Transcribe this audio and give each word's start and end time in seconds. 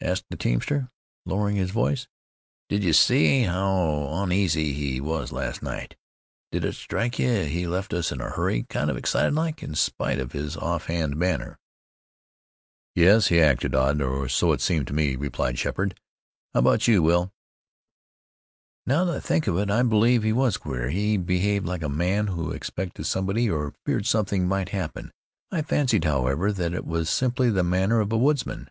asked 0.00 0.26
the 0.30 0.36
teamster, 0.36 0.88
lowering 1.26 1.56
his 1.56 1.72
voice. 1.72 2.06
"Did 2.68 2.84
ye 2.84 2.92
see 2.92 3.42
how 3.42 4.06
oneasy 4.12 4.72
he 4.72 5.00
was 5.00 5.32
last 5.32 5.60
night? 5.60 5.96
Did 6.52 6.64
it 6.64 6.76
strike 6.76 7.18
ye 7.18 7.46
he 7.46 7.66
left 7.66 7.92
us 7.92 8.12
in 8.12 8.20
a 8.20 8.30
hurry, 8.30 8.62
kind 8.70 8.90
of 8.90 8.96
excited 8.96 9.34
like, 9.34 9.60
in 9.60 9.74
spite 9.74 10.20
of 10.20 10.30
his 10.30 10.56
offhand 10.56 11.16
manner?" 11.16 11.58
"Yes, 12.94 13.26
he 13.26 13.40
acted 13.40 13.74
odd, 13.74 14.00
or 14.00 14.28
so 14.28 14.52
it 14.52 14.60
seemed 14.60 14.86
to 14.86 14.92
me," 14.94 15.16
replied 15.16 15.58
Sheppard. 15.58 15.98
"How 16.54 16.60
about 16.60 16.86
you, 16.86 17.02
Will?" 17.02 17.32
"Now 18.86 19.04
that 19.04 19.16
I 19.16 19.20
think 19.20 19.48
of 19.48 19.58
it, 19.58 19.68
I 19.68 19.82
believe 19.82 20.22
he 20.22 20.32
was 20.32 20.58
queer. 20.58 20.90
He 20.90 21.16
behaved 21.16 21.66
like 21.66 21.82
a 21.82 21.88
man 21.88 22.28
who 22.28 22.52
expected 22.52 23.04
somebody, 23.04 23.50
or 23.50 23.74
feared 23.84 24.06
something 24.06 24.46
might 24.46 24.68
happen. 24.68 25.10
I 25.50 25.60
fancied, 25.62 26.04
however, 26.04 26.52
that 26.52 26.72
it 26.72 26.86
was 26.86 27.10
simply 27.10 27.50
the 27.50 27.64
manner 27.64 27.98
of 27.98 28.12
a 28.12 28.16
woodsman." 28.16 28.70